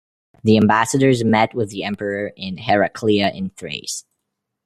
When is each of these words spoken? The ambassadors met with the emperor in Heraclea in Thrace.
The 0.43 0.57
ambassadors 0.57 1.23
met 1.23 1.53
with 1.53 1.69
the 1.69 1.83
emperor 1.83 2.31
in 2.35 2.57
Heraclea 2.57 3.29
in 3.35 3.51
Thrace. 3.51 4.03